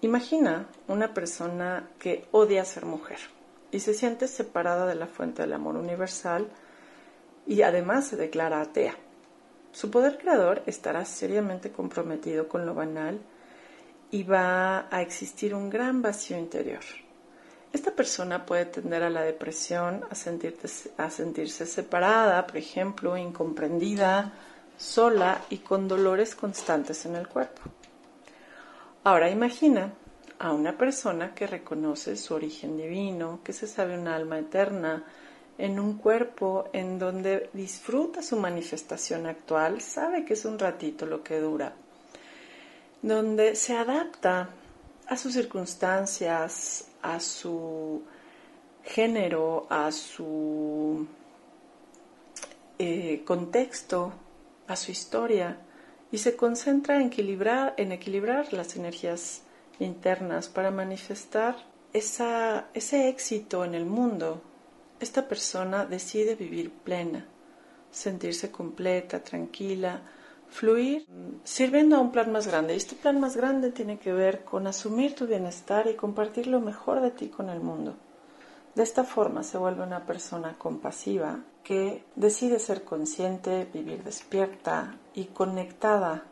Imagina 0.01 0.67
una 0.87 1.13
persona 1.13 1.89
que 1.97 2.27
odia 2.31 2.65
ser 2.65 2.85
mujer 2.85 3.19
y 3.71 3.79
se 3.79 3.93
siente 3.93 4.27
separada 4.27 4.85
de 4.85 4.95
la 4.95 5.07
fuente 5.07 5.41
del 5.41 5.53
amor 5.53 5.77
universal 5.77 6.49
y 7.47 7.61
además 7.61 8.07
se 8.07 8.17
declara 8.17 8.59
atea. 8.59 8.95
Su 9.71 9.91
poder 9.91 10.17
creador 10.17 10.61
estará 10.65 11.05
seriamente 11.05 11.71
comprometido 11.71 12.47
con 12.47 12.65
lo 12.65 12.73
banal 12.73 13.19
y 14.11 14.23
va 14.23 14.87
a 14.93 15.01
existir 15.01 15.53
un 15.53 15.69
gran 15.69 16.01
vacío 16.01 16.37
interior. 16.37 16.83
Esta 17.73 17.91
persona 17.91 18.45
puede 18.45 18.65
tender 18.65 19.03
a 19.03 19.09
la 19.09 19.21
depresión, 19.21 20.05
a, 20.09 20.15
sentirse 20.15 21.65
separada, 21.65 22.47
por 22.47 22.57
ejemplo, 22.57 23.17
incomprendida, 23.17 24.33
sola 24.77 25.41
y 25.49 25.57
con 25.57 25.87
dolores 25.87 26.35
constantes 26.35 27.05
en 27.05 27.15
el 27.15 27.27
cuerpo. 27.27 27.61
Ahora 29.03 29.29
imagina 29.29 29.93
a 30.39 30.51
una 30.51 30.77
persona 30.77 31.33
que 31.33 31.47
reconoce 31.47 32.15
su 32.15 32.33
origen 32.33 32.77
divino, 32.77 33.39
que 33.43 33.53
se 33.53 33.67
sabe 33.67 33.97
un 33.97 34.07
alma 34.07 34.39
eterna, 34.39 35.03
en 35.57 35.79
un 35.79 35.97
cuerpo 35.97 36.69
en 36.73 36.99
donde 36.99 37.49
disfruta 37.53 38.21
su 38.21 38.35
manifestación 38.37 39.25
actual, 39.25 39.81
sabe 39.81 40.25
que 40.25 40.33
es 40.33 40.43
un 40.45 40.59
ratito 40.59 41.05
lo 41.05 41.23
que 41.23 41.39
dura, 41.39 41.73
donde 43.01 43.55
se 43.55 43.77
adapta 43.77 44.49
a 45.07 45.17
sus 45.17 45.33
circunstancias, 45.33 46.87
a 47.05 47.19
su 47.19 48.01
género, 48.83 49.67
a 49.69 49.91
su 49.91 51.07
eh, 52.79 53.21
contexto, 53.25 54.13
a 54.67 54.75
su 54.75 54.91
historia 54.91 55.57
y 56.11 56.17
se 56.17 56.35
concentra 56.35 56.95
en 56.97 57.07
equilibrar, 57.07 57.73
en 57.77 57.91
equilibrar 57.91 58.53
las 58.53 58.75
energías 58.75 59.43
internas 59.79 60.49
para 60.49 60.71
manifestar 60.71 61.55
esa, 61.93 62.67
ese 62.73 63.09
éxito 63.09 63.63
en 63.65 63.75
el 63.75 63.85
mundo. 63.85 64.41
Esta 64.99 65.27
persona 65.27 65.85
decide 65.85 66.35
vivir 66.35 66.71
plena, 66.71 67.25
sentirse 67.91 68.49
completa, 68.49 69.23
tranquila, 69.23 70.01
fluir 70.49 71.07
sirviendo 71.43 71.95
a 71.95 71.99
un 71.99 72.11
plan 72.11 72.31
más 72.31 72.47
grande. 72.47 72.73
Y 72.73 72.77
este 72.77 72.95
plan 72.95 73.19
más 73.19 73.35
grande 73.35 73.71
tiene 73.71 73.99
que 73.99 74.13
ver 74.13 74.43
con 74.43 74.67
asumir 74.67 75.15
tu 75.15 75.27
bienestar 75.27 75.87
y 75.87 75.95
compartir 75.95 76.47
lo 76.47 76.59
mejor 76.59 77.01
de 77.01 77.11
ti 77.11 77.27
con 77.29 77.49
el 77.49 77.59
mundo. 77.59 77.95
De 78.75 78.83
esta 78.83 79.03
forma 79.05 79.43
se 79.43 79.57
vuelve 79.57 79.83
una 79.83 80.05
persona 80.05 80.55
compasiva 80.57 81.39
que 81.63 82.03
decide 82.15 82.59
ser 82.59 82.83
consciente, 82.83 83.67
vivir 83.73 84.03
despierta 84.03 84.97
y 85.13 85.25
conectada, 85.25 86.23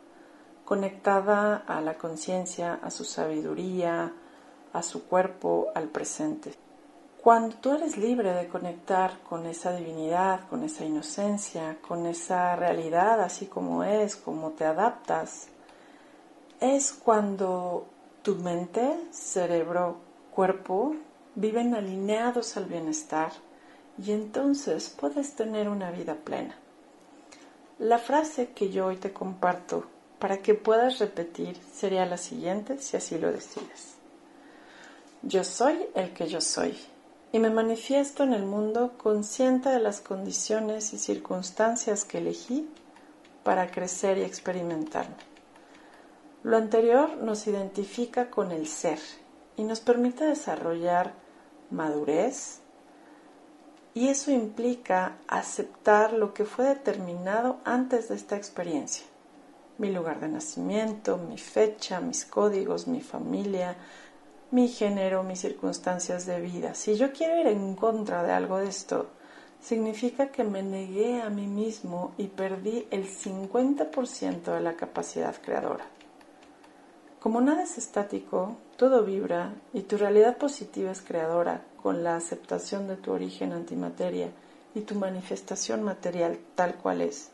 conectada 0.64 1.56
a 1.56 1.80
la 1.80 1.96
conciencia, 1.96 2.74
a 2.82 2.90
su 2.90 3.04
sabiduría, 3.04 4.12
a 4.72 4.82
su 4.82 5.04
cuerpo, 5.06 5.68
al 5.74 5.88
presente. 5.88 6.54
Cuando 7.24 7.56
tú 7.56 7.72
eres 7.72 7.96
libre 7.96 8.34
de 8.34 8.48
conectar 8.48 9.18
con 9.20 9.46
esa 9.46 9.74
divinidad, 9.74 10.46
con 10.50 10.62
esa 10.62 10.84
inocencia, 10.84 11.78
con 11.80 12.04
esa 12.04 12.54
realidad 12.54 13.18
así 13.22 13.46
como 13.46 13.82
es, 13.82 14.14
como 14.14 14.50
te 14.50 14.66
adaptas, 14.66 15.48
es 16.60 16.92
cuando 16.92 17.86
tu 18.20 18.34
mente, 18.34 18.98
cerebro, 19.10 19.96
cuerpo 20.32 20.96
viven 21.34 21.74
alineados 21.74 22.58
al 22.58 22.66
bienestar 22.66 23.32
y 23.96 24.12
entonces 24.12 24.90
puedes 24.90 25.34
tener 25.34 25.70
una 25.70 25.90
vida 25.92 26.16
plena. 26.16 26.58
La 27.78 27.96
frase 27.96 28.50
que 28.50 28.68
yo 28.68 28.88
hoy 28.88 28.96
te 28.96 29.14
comparto 29.14 29.86
para 30.18 30.42
que 30.42 30.52
puedas 30.52 30.98
repetir 30.98 31.58
sería 31.72 32.04
la 32.04 32.18
siguiente 32.18 32.76
si 32.80 32.98
así 32.98 33.16
lo 33.16 33.32
decides. 33.32 33.94
Yo 35.22 35.42
soy 35.42 35.86
el 35.94 36.12
que 36.12 36.26
yo 36.26 36.42
soy 36.42 36.76
y 37.34 37.40
me 37.40 37.50
manifiesto 37.50 38.22
en 38.22 38.32
el 38.32 38.46
mundo 38.46 38.92
consciente 38.96 39.68
de 39.68 39.80
las 39.80 40.00
condiciones 40.00 40.92
y 40.92 40.98
circunstancias 40.98 42.04
que 42.04 42.18
elegí 42.18 42.70
para 43.42 43.72
crecer 43.72 44.18
y 44.18 44.22
experimentarme. 44.22 45.16
Lo 46.44 46.56
anterior 46.56 47.16
nos 47.16 47.48
identifica 47.48 48.30
con 48.30 48.52
el 48.52 48.68
ser 48.68 49.00
y 49.56 49.64
nos 49.64 49.80
permite 49.80 50.24
desarrollar 50.24 51.14
madurez 51.72 52.60
y 53.94 54.10
eso 54.10 54.30
implica 54.30 55.16
aceptar 55.26 56.12
lo 56.12 56.34
que 56.34 56.44
fue 56.44 56.66
determinado 56.66 57.56
antes 57.64 58.10
de 58.10 58.14
esta 58.14 58.36
experiencia. 58.36 59.06
Mi 59.78 59.90
lugar 59.90 60.20
de 60.20 60.28
nacimiento, 60.28 61.18
mi 61.18 61.38
fecha, 61.38 61.98
mis 61.98 62.26
códigos, 62.26 62.86
mi 62.86 63.00
familia, 63.00 63.76
mi 64.54 64.68
género, 64.68 65.24
mis 65.24 65.40
circunstancias 65.40 66.26
de 66.26 66.40
vida. 66.40 66.74
Si 66.74 66.94
yo 66.94 67.12
quiero 67.12 67.40
ir 67.40 67.48
en 67.48 67.74
contra 67.74 68.22
de 68.22 68.30
algo 68.30 68.58
de 68.58 68.68
esto, 68.68 69.08
significa 69.60 70.28
que 70.28 70.44
me 70.44 70.62
negué 70.62 71.20
a 71.20 71.28
mí 71.28 71.48
mismo 71.48 72.14
y 72.18 72.28
perdí 72.28 72.86
el 72.92 73.08
50% 73.08 74.54
de 74.54 74.60
la 74.60 74.74
capacidad 74.74 75.34
creadora. 75.42 75.86
Como 77.18 77.40
nada 77.40 77.64
es 77.64 77.78
estático, 77.78 78.56
todo 78.76 79.02
vibra 79.02 79.54
y 79.72 79.80
tu 79.80 79.96
realidad 79.96 80.36
positiva 80.36 80.92
es 80.92 81.02
creadora 81.02 81.64
con 81.82 82.04
la 82.04 82.14
aceptación 82.14 82.86
de 82.86 82.94
tu 82.94 83.10
origen 83.10 83.52
antimateria 83.52 84.28
y 84.72 84.82
tu 84.82 84.94
manifestación 84.94 85.82
material 85.82 86.38
tal 86.54 86.76
cual 86.76 87.00
es. 87.00 87.32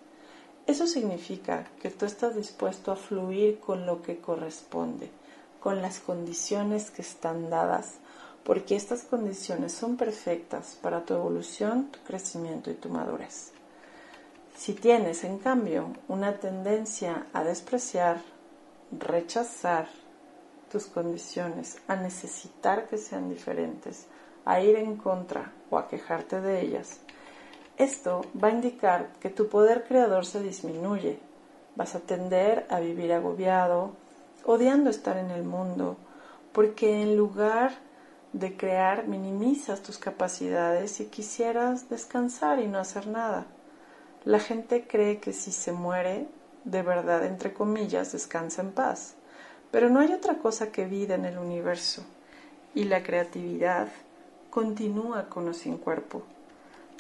Eso 0.67 0.87
significa 0.87 1.67
que 1.83 1.91
tú 1.91 2.07
estás 2.07 2.35
dispuesto 2.35 2.91
a 2.91 2.97
fluir 2.97 3.61
con 3.61 3.85
lo 3.85 4.01
que 4.01 4.21
corresponde 4.21 5.20
con 5.61 5.83
las 5.83 6.01
condiciones 6.01 6.91
que 6.91 7.03
están 7.03 7.51
dadas, 7.51 7.99
porque 8.45 8.75
estas 8.75 9.03
condiciones 9.03 9.73
son 9.73 9.97
perfectas 9.97 10.77
para 10.83 11.05
tu 11.05 11.15
evolución, 11.15 11.91
tu 11.93 12.01
crecimiento 12.01 12.71
y 12.71 12.75
tu 12.75 12.89
madurez. 12.89 13.53
Si 14.57 14.73
tienes, 14.73 15.25
en 15.25 15.39
cambio, 15.39 15.93
una 16.09 16.39
tendencia 16.39 17.27
a 17.33 17.45
despreciar, 17.45 18.21
rechazar 18.91 19.89
tus 20.71 20.87
condiciones, 20.87 21.79
a 21.89 21.97
necesitar 21.97 22.87
que 22.87 22.99
sean 22.99 23.29
diferentes, 23.29 24.07
a 24.45 24.61
ir 24.61 24.77
en 24.77 24.97
contra 24.97 25.53
o 25.71 25.79
a 25.79 25.89
quejarte 25.89 26.41
de 26.41 26.61
ellas, 26.61 27.01
esto 27.81 28.27
va 28.37 28.49
a 28.49 28.53
indicar 28.53 29.09
que 29.21 29.31
tu 29.31 29.49
poder 29.49 29.85
creador 29.85 30.27
se 30.27 30.43
disminuye. 30.43 31.19
Vas 31.77 31.95
a 31.95 32.01
tender 32.01 32.67
a 32.69 32.79
vivir 32.79 33.11
agobiado, 33.15 33.93
odiando 34.45 34.91
estar 34.91 35.17
en 35.17 35.31
el 35.31 35.43
mundo, 35.43 35.97
porque 36.53 37.03
en 37.03 37.17
lugar 37.17 37.73
de 38.33 38.57
crear 38.57 39.09
minimizas 39.09 39.83
tus 39.83 39.99
capacidades 39.99 41.01
y 41.01 41.07
quisieras 41.07 41.89
descansar 41.89 42.61
y 42.61 42.69
no 42.69 42.79
hacer 42.79 43.07
nada. 43.07 43.47
La 44.25 44.39
gente 44.39 44.87
cree 44.87 45.19
que 45.19 45.33
si 45.33 45.51
se 45.51 45.73
muere, 45.73 46.29
de 46.65 46.83
verdad, 46.83 47.25
entre 47.25 47.53
comillas, 47.53 48.13
descansa 48.13 48.63
en 48.63 48.73
paz. 48.73 49.15
Pero 49.71 49.89
no 49.89 50.01
hay 50.01 50.13
otra 50.13 50.39
cosa 50.39 50.71
que 50.73 50.85
vida 50.85 51.15
en 51.15 51.25
el 51.25 51.39
universo 51.39 52.03
y 52.75 52.85
la 52.85 53.03
creatividad 53.03 53.89
continúa 54.51 55.29
con 55.29 55.49
o 55.49 55.55
sin 55.55 55.79
cuerpo. 55.79 56.23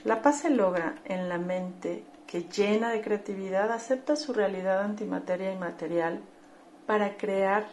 La 0.04 0.23
paz 0.23 0.40
se 0.40 0.50
logra 0.50 0.97
en 1.04 1.28
la 1.28 1.38
mente 1.38 2.04
que 2.26 2.44
llena 2.44 2.90
de 2.90 3.02
creatividad 3.02 3.73
acepta 3.73 4.16
su 4.16 4.32
realidad 4.32 4.80
antimateria 4.80 5.52
y 5.52 5.59
material 5.59 6.20
para 6.90 7.16
crear 7.16 7.68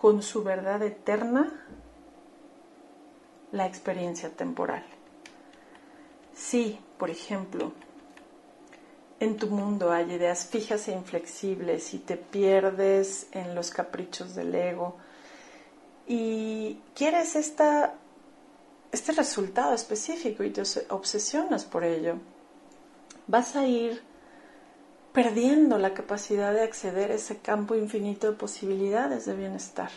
con 0.00 0.22
su 0.22 0.44
verdad 0.44 0.80
eterna 0.84 1.52
la 3.50 3.66
experiencia 3.66 4.30
temporal. 4.30 4.84
Si, 6.32 6.78
por 6.96 7.10
ejemplo, 7.10 7.72
en 9.18 9.36
tu 9.36 9.48
mundo 9.48 9.90
hay 9.90 10.12
ideas 10.12 10.46
fijas 10.46 10.86
e 10.86 10.92
inflexibles 10.92 11.92
y 11.92 11.98
te 11.98 12.16
pierdes 12.16 13.26
en 13.32 13.56
los 13.56 13.72
caprichos 13.72 14.36
del 14.36 14.54
ego 14.54 14.94
y 16.06 16.78
quieres 16.94 17.34
esta, 17.34 17.94
este 18.92 19.10
resultado 19.10 19.74
específico 19.74 20.44
y 20.44 20.50
te 20.50 20.62
obsesionas 20.88 21.64
por 21.64 21.82
ello, 21.82 22.14
vas 23.26 23.56
a 23.56 23.66
ir 23.66 24.11
perdiendo 25.12 25.78
la 25.78 25.94
capacidad 25.94 26.52
de 26.52 26.62
acceder 26.62 27.10
a 27.10 27.14
ese 27.14 27.38
campo 27.38 27.74
infinito 27.74 28.30
de 28.30 28.36
posibilidades 28.36 29.26
de 29.26 29.34
bienestar. 29.34 29.90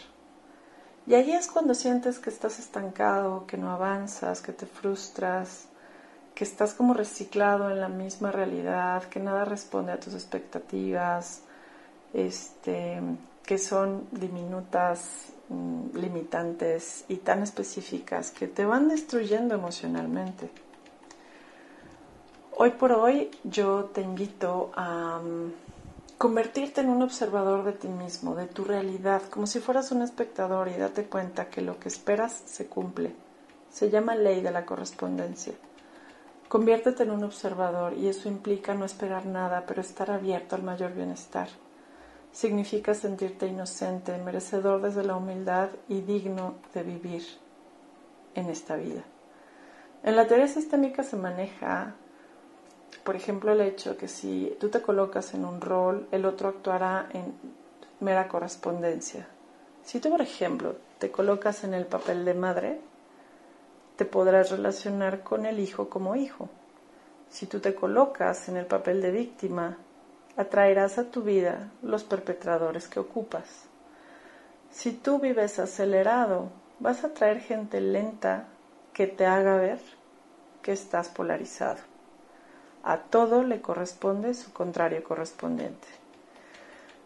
Y 1.08 1.14
ahí 1.14 1.32
es 1.32 1.48
cuando 1.48 1.74
sientes 1.74 2.20
que 2.20 2.30
estás 2.30 2.60
estancado, 2.60 3.46
que 3.46 3.58
no 3.58 3.70
avanzas, 3.70 4.42
que 4.42 4.52
te 4.52 4.66
frustras, 4.66 5.68
que 6.34 6.44
estás 6.44 6.74
como 6.74 6.94
reciclado 6.94 7.70
en 7.70 7.80
la 7.80 7.88
misma 7.88 8.32
realidad, 8.32 9.04
que 9.04 9.20
nada 9.20 9.46
responde 9.46 9.94
a 9.94 10.00
tus 10.00 10.14
expectativas, 10.16 11.42
este, 12.14 13.00
que 13.46 13.58
son 13.58 14.08
diminutas, 14.12 15.28
mm, 15.50 15.96
limitantes 15.96 17.06
y 17.08 17.18
tan 17.18 17.44
específicas 17.44 18.32
que 18.32 18.48
te 18.48 18.66
van 18.66 18.90
destruyendo 18.90 19.56
emocionalmente. 19.56 20.50
Hoy 22.58 22.70
por 22.70 22.94
hoy 22.94 23.32
yo 23.44 23.90
te 23.94 24.00
invito 24.00 24.72
a 24.78 25.20
mm, 25.20 25.52
convertirte 26.18 26.80
en 26.80 26.88
un 26.88 27.02
observador 27.02 27.66
de 27.66 27.74
ti 27.74 27.90
mismo, 27.90 28.34
de 28.34 28.48
tu 28.48 28.64
realidad, 28.64 29.24
como 29.24 29.46
si 29.46 29.60
fueras 29.60 29.92
un 29.92 30.02
espectador 30.02 30.70
y 30.70 30.78
date 30.78 31.04
cuenta 31.04 31.50
que 31.50 31.60
lo 31.60 31.78
que 31.80 31.90
esperas 31.90 32.32
se 32.46 32.68
cumple, 32.68 33.14
Se 33.70 33.90
llama 33.90 34.16
ley 34.16 34.40
de 34.40 34.52
la 34.52 34.66
correspondencia. 34.66 35.54
Conviértete 36.48 37.04
en 37.04 37.12
un 37.12 37.26
observador 37.26 37.92
y 37.92 38.08
eso 38.08 38.30
implica 38.30 38.74
no 38.74 38.86
esperar 38.86 39.26
nada, 39.26 39.66
pero 39.68 39.82
estar 39.82 40.10
abierto 40.10 40.56
al 40.56 40.64
mayor 40.64 40.94
bienestar. 40.94 41.50
Significa 42.32 42.94
sentirte 42.94 43.48
inocente, 43.48 44.18
merecedor 44.18 44.82
desde 44.82 45.04
la 45.04 45.18
humildad 45.18 45.72
y 45.90 46.00
digno 46.00 46.56
de 46.74 46.84
vivir 46.84 47.26
en 48.34 48.50
esta 48.50 48.78
vida. 48.78 49.04
En 50.04 50.16
la 50.16 50.26
teoría 50.26 50.48
sistémica 50.48 51.04
se 51.04 51.18
maneja, 51.18 51.96
por 53.06 53.16
ejemplo, 53.16 53.52
el 53.52 53.62
hecho 53.62 53.98
que 53.98 54.08
si 54.08 54.58
tú 54.60 54.70
te 54.70 54.82
colocas 54.82 55.36
en 55.36 55.46
un 55.46 55.62
rol, 55.62 56.08
el 56.12 56.26
otro 56.26 56.50
actuará 56.50 57.08
en 57.14 57.36
mera 58.00 58.28
correspondencia. 58.28 59.28
Si 59.84 60.00
tú, 60.00 60.10
por 60.10 60.22
ejemplo, 60.22 60.76
te 60.98 61.12
colocas 61.12 61.64
en 61.64 61.76
el 61.76 61.86
papel 61.86 62.26
de 62.26 62.34
madre, 62.34 62.82
te 63.96 64.06
podrás 64.06 64.50
relacionar 64.50 65.22
con 65.22 65.46
el 65.46 65.60
hijo 65.60 65.88
como 65.88 66.16
hijo. 66.16 66.50
Si 67.30 67.46
tú 67.46 67.60
te 67.60 67.76
colocas 67.76 68.50
en 68.50 68.58
el 68.58 68.66
papel 68.66 69.04
de 69.04 69.12
víctima, 69.12 69.78
atraerás 70.36 70.98
a 70.98 71.12
tu 71.12 71.22
vida 71.22 71.70
los 71.84 72.04
perpetradores 72.04 72.88
que 72.88 73.00
ocupas. 73.00 73.68
Si 74.72 74.92
tú 74.92 75.20
vives 75.20 75.60
acelerado, 75.60 76.50
vas 76.80 77.04
a 77.04 77.14
traer 77.14 77.40
gente 77.40 77.82
lenta 77.82 78.48
que 78.94 79.06
te 79.06 79.28
haga 79.28 79.58
ver 79.58 79.80
que 80.64 80.72
estás 80.72 81.08
polarizado. 81.10 81.95
A 82.86 83.00
todo 83.00 83.42
le 83.42 83.62
corresponde 83.62 84.36
su 84.36 84.54
contrario 84.54 85.04
correspondiente. 85.04 85.88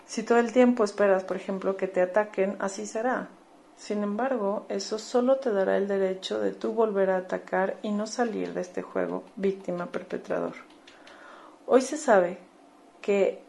Si 0.06 0.24
todo 0.24 0.40
el 0.40 0.52
tiempo 0.52 0.84
esperas, 0.84 1.24
por 1.24 1.38
ejemplo, 1.38 1.78
que 1.78 1.88
te 1.88 2.02
ataquen, 2.02 2.58
así 2.60 2.86
será. 2.86 3.30
Sin 3.78 4.04
embargo, 4.04 4.66
eso 4.68 5.00
solo 5.00 5.38
te 5.38 5.54
dará 5.54 5.78
el 5.78 5.88
derecho 5.88 6.42
de 6.42 6.52
tú 6.52 6.74
volver 6.74 7.10
a 7.10 7.18
atacar 7.18 7.78
y 7.82 7.92
no 7.92 8.08
salir 8.08 8.54
de 8.54 8.60
este 8.60 8.82
juego 8.82 9.24
víctima-perpetrador. 9.38 10.56
Hoy 11.66 11.82
se 11.82 11.96
sabe 11.96 12.40
que 13.02 13.42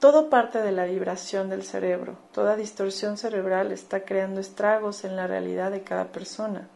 todo 0.00 0.28
parte 0.28 0.62
de 0.62 0.72
la 0.72 0.86
vibración 0.86 1.50
del 1.50 1.62
cerebro, 1.62 2.16
toda 2.32 2.56
distorsión 2.56 3.16
cerebral 3.16 3.70
está 3.70 4.04
creando 4.04 4.40
estragos 4.40 5.04
en 5.04 5.14
la 5.14 5.28
realidad 5.28 5.70
de 5.70 5.82
cada 5.84 6.06
persona. 6.06 6.68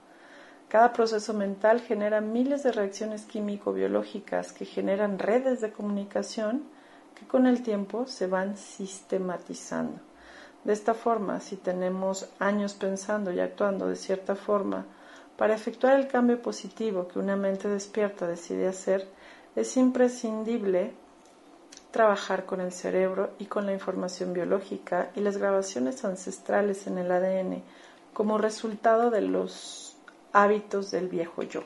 Cada 0.74 0.92
proceso 0.92 1.34
mental 1.34 1.82
genera 1.82 2.20
miles 2.20 2.64
de 2.64 2.72
reacciones 2.72 3.26
químico-biológicas 3.26 4.52
que 4.52 4.64
generan 4.64 5.20
redes 5.20 5.60
de 5.60 5.70
comunicación 5.70 6.64
que 7.14 7.28
con 7.28 7.46
el 7.46 7.62
tiempo 7.62 8.08
se 8.08 8.26
van 8.26 8.56
sistematizando. 8.56 10.00
De 10.64 10.72
esta 10.72 10.92
forma, 10.94 11.38
si 11.38 11.54
tenemos 11.54 12.28
años 12.40 12.74
pensando 12.74 13.32
y 13.32 13.38
actuando 13.38 13.86
de 13.86 13.94
cierta 13.94 14.34
forma, 14.34 14.84
para 15.36 15.54
efectuar 15.54 15.94
el 15.94 16.08
cambio 16.08 16.42
positivo 16.42 17.06
que 17.06 17.20
una 17.20 17.36
mente 17.36 17.68
despierta 17.68 18.26
decide 18.26 18.66
hacer, 18.66 19.06
es 19.54 19.76
imprescindible 19.76 20.92
trabajar 21.92 22.46
con 22.46 22.60
el 22.60 22.72
cerebro 22.72 23.30
y 23.38 23.46
con 23.46 23.66
la 23.66 23.72
información 23.72 24.32
biológica 24.32 25.12
y 25.14 25.20
las 25.20 25.36
grabaciones 25.36 26.04
ancestrales 26.04 26.88
en 26.88 26.98
el 26.98 27.12
ADN 27.12 27.62
como 28.12 28.38
resultado 28.38 29.10
de 29.10 29.20
los 29.20 29.93
hábitos 30.34 30.90
del 30.90 31.08
viejo 31.08 31.42
yo. 31.42 31.62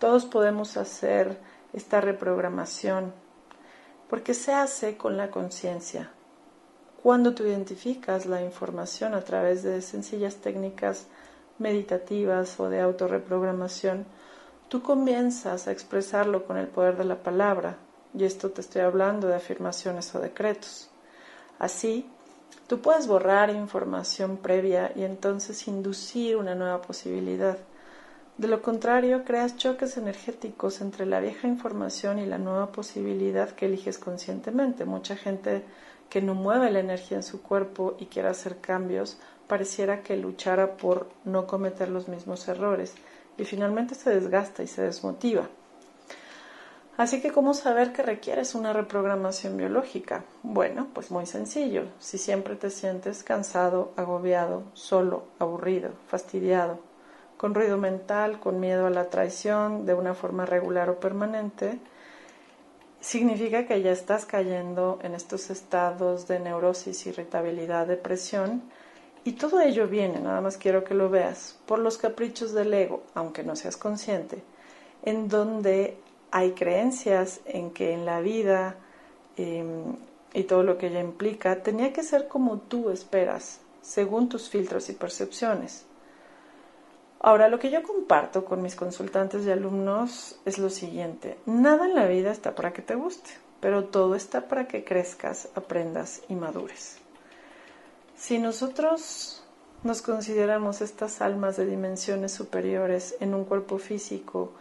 Todos 0.00 0.26
podemos 0.26 0.76
hacer 0.76 1.38
esta 1.72 2.00
reprogramación 2.00 3.12
porque 4.08 4.34
se 4.34 4.52
hace 4.52 4.96
con 4.96 5.16
la 5.16 5.30
conciencia. 5.30 6.10
Cuando 7.02 7.34
tú 7.34 7.44
identificas 7.44 8.26
la 8.26 8.42
información 8.42 9.14
a 9.14 9.20
través 9.20 9.62
de 9.62 9.82
sencillas 9.82 10.36
técnicas 10.36 11.06
meditativas 11.58 12.58
o 12.58 12.68
de 12.70 12.80
autorreprogramación, 12.80 14.06
tú 14.68 14.82
comienzas 14.82 15.68
a 15.68 15.72
expresarlo 15.72 16.44
con 16.46 16.56
el 16.56 16.68
poder 16.68 16.96
de 16.96 17.04
la 17.04 17.22
palabra, 17.22 17.76
y 18.14 18.24
esto 18.24 18.50
te 18.50 18.62
estoy 18.62 18.82
hablando 18.82 19.28
de 19.28 19.34
afirmaciones 19.34 20.14
o 20.14 20.20
decretos. 20.20 20.90
Así, 21.58 22.10
tú 22.66 22.80
puedes 22.80 23.06
borrar 23.06 23.50
información 23.50 24.36
previa 24.36 24.92
y 24.94 25.04
entonces 25.04 25.68
inducir 25.68 26.36
una 26.36 26.54
nueva 26.54 26.82
posibilidad. 26.82 27.58
De 28.38 28.46
lo 28.46 28.62
contrario, 28.62 29.24
creas 29.24 29.56
choques 29.56 29.96
energéticos 29.96 30.80
entre 30.80 31.06
la 31.06 31.18
vieja 31.18 31.48
información 31.48 32.20
y 32.20 32.26
la 32.26 32.38
nueva 32.38 32.70
posibilidad 32.70 33.50
que 33.50 33.66
eliges 33.66 33.98
conscientemente. 33.98 34.84
Mucha 34.84 35.16
gente 35.16 35.64
que 36.08 36.22
no 36.22 36.34
mueve 36.34 36.70
la 36.70 36.78
energía 36.78 37.16
en 37.16 37.24
su 37.24 37.42
cuerpo 37.42 37.96
y 37.98 38.06
quiere 38.06 38.28
hacer 38.28 38.58
cambios, 38.58 39.18
pareciera 39.48 40.02
que 40.02 40.16
luchara 40.16 40.76
por 40.76 41.08
no 41.24 41.46
cometer 41.46 41.88
los 41.88 42.08
mismos 42.08 42.46
errores 42.48 42.94
y 43.36 43.44
finalmente 43.44 43.94
se 43.94 44.10
desgasta 44.10 44.62
y 44.62 44.66
se 44.66 44.82
desmotiva. 44.82 45.48
Así 46.98 47.20
que, 47.20 47.30
¿cómo 47.30 47.54
saber 47.54 47.92
que 47.92 48.02
requieres 48.02 48.56
una 48.56 48.72
reprogramación 48.72 49.56
biológica? 49.56 50.24
Bueno, 50.42 50.88
pues 50.92 51.12
muy 51.12 51.26
sencillo. 51.26 51.84
Si 52.00 52.18
siempre 52.18 52.56
te 52.56 52.70
sientes 52.70 53.22
cansado, 53.22 53.92
agobiado, 53.94 54.64
solo, 54.72 55.22
aburrido, 55.38 55.90
fastidiado, 56.08 56.80
con 57.36 57.54
ruido 57.54 57.76
mental, 57.76 58.40
con 58.40 58.58
miedo 58.58 58.88
a 58.88 58.90
la 58.90 59.10
traición, 59.10 59.86
de 59.86 59.94
una 59.94 60.14
forma 60.14 60.44
regular 60.44 60.90
o 60.90 60.98
permanente, 60.98 61.78
significa 62.98 63.64
que 63.64 63.80
ya 63.80 63.92
estás 63.92 64.26
cayendo 64.26 64.98
en 65.04 65.14
estos 65.14 65.50
estados 65.50 66.26
de 66.26 66.40
neurosis, 66.40 67.06
irritabilidad, 67.06 67.86
depresión, 67.86 68.60
y 69.22 69.34
todo 69.34 69.60
ello 69.60 69.86
viene, 69.86 70.18
nada 70.18 70.40
más 70.40 70.56
quiero 70.56 70.82
que 70.82 70.94
lo 70.94 71.10
veas, 71.10 71.60
por 71.64 71.78
los 71.78 71.96
caprichos 71.96 72.52
del 72.54 72.74
ego, 72.74 73.04
aunque 73.14 73.44
no 73.44 73.54
seas 73.54 73.76
consciente, 73.76 74.42
en 75.04 75.28
donde 75.28 75.96
hay 76.30 76.52
creencias 76.52 77.40
en 77.46 77.70
que 77.70 77.92
en 77.92 78.04
la 78.04 78.20
vida 78.20 78.76
em, 79.36 79.96
y 80.32 80.44
todo 80.44 80.62
lo 80.62 80.78
que 80.78 80.88
ella 80.88 81.00
implica 81.00 81.62
tenía 81.62 81.92
que 81.92 82.02
ser 82.02 82.28
como 82.28 82.58
tú 82.58 82.90
esperas, 82.90 83.60
según 83.82 84.28
tus 84.28 84.48
filtros 84.48 84.88
y 84.90 84.92
percepciones. 84.92 85.84
Ahora, 87.20 87.48
lo 87.48 87.58
que 87.58 87.70
yo 87.70 87.82
comparto 87.82 88.44
con 88.44 88.62
mis 88.62 88.76
consultantes 88.76 89.44
y 89.44 89.50
alumnos 89.50 90.38
es 90.44 90.58
lo 90.58 90.70
siguiente. 90.70 91.36
Nada 91.46 91.86
en 91.86 91.94
la 91.94 92.06
vida 92.06 92.30
está 92.30 92.54
para 92.54 92.72
que 92.72 92.82
te 92.82 92.94
guste, 92.94 93.30
pero 93.60 93.84
todo 93.84 94.14
está 94.14 94.46
para 94.46 94.68
que 94.68 94.84
crezcas, 94.84 95.48
aprendas 95.56 96.22
y 96.28 96.36
madures. 96.36 96.98
Si 98.16 98.38
nosotros 98.38 99.44
nos 99.82 100.02
consideramos 100.02 100.80
estas 100.80 101.20
almas 101.20 101.56
de 101.56 101.66
dimensiones 101.66 102.32
superiores 102.32 103.16
en 103.20 103.34
un 103.34 103.44
cuerpo 103.44 103.78
físico, 103.78 104.52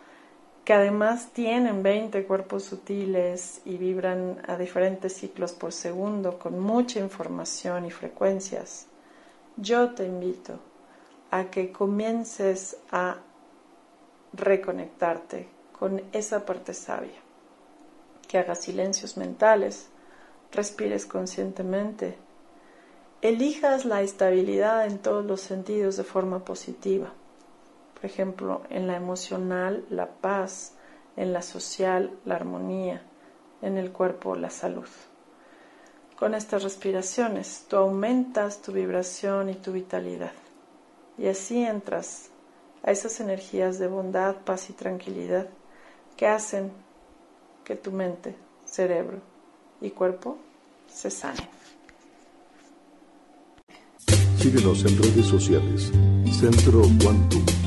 que 0.68 0.74
además 0.74 1.30
tienen 1.32 1.82
20 1.82 2.26
cuerpos 2.26 2.66
sutiles 2.66 3.62
y 3.64 3.78
vibran 3.78 4.42
a 4.50 4.58
diferentes 4.58 5.14
ciclos 5.14 5.54
por 5.54 5.72
segundo 5.72 6.38
con 6.38 6.60
mucha 6.60 7.00
información 7.00 7.86
y 7.86 7.90
frecuencias, 7.90 8.86
yo 9.56 9.92
te 9.92 10.06
invito 10.06 10.60
a 11.32 11.46
que 11.46 11.72
comiences 11.72 12.76
a 12.92 13.16
reconectarte 14.34 15.48
con 15.72 16.02
esa 16.12 16.46
parte 16.46 16.74
sabia, 16.74 17.22
que 18.28 18.38
hagas 18.38 18.60
silencios 18.60 19.16
mentales, 19.16 19.88
respires 20.52 21.06
conscientemente, 21.06 22.18
elijas 23.22 23.86
la 23.86 24.02
estabilidad 24.02 24.86
en 24.86 25.00
todos 25.00 25.26
los 25.26 25.40
sentidos 25.40 25.96
de 25.96 26.04
forma 26.04 26.44
positiva 26.44 27.14
por 27.98 28.06
ejemplo, 28.06 28.62
en 28.70 28.86
la 28.86 28.96
emocional, 28.96 29.84
la 29.90 30.06
paz, 30.08 30.74
en 31.16 31.34
la 31.34 31.42
social, 31.42 32.12
la 32.26 32.36
armonía, 32.36 33.02
en 33.64 33.76
el 33.76 33.92
cuerpo, 33.92 34.36
la 34.36 34.52
salud. 34.52 34.86
Con 36.16 36.36
estas 36.36 36.62
respiraciones, 36.62 37.66
tú 37.68 37.76
aumentas 37.78 38.62
tu 38.62 38.72
vibración 38.72 39.50
y 39.50 39.56
tu 39.56 39.72
vitalidad. 39.72 40.32
Y 41.18 41.26
así 41.26 41.64
entras 41.64 42.30
a 42.84 42.92
esas 42.92 43.20
energías 43.20 43.80
de 43.80 43.88
bondad, 43.88 44.36
paz 44.46 44.70
y 44.70 44.74
tranquilidad 44.74 45.48
que 46.16 46.28
hacen 46.28 46.72
que 47.64 47.76
tu 47.76 47.92
mente, 47.92 48.36
cerebro 48.66 49.22
y 49.82 49.90
cuerpo 49.90 50.38
se 50.88 51.10
sanen. 51.10 51.50
Síguenos 54.38 54.86
en 54.86 55.02
redes 55.02 55.26
sociales. 55.26 55.92
Centro 56.32 56.84
Quantum. 57.02 57.67